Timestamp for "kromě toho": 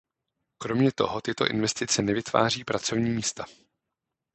0.57-1.21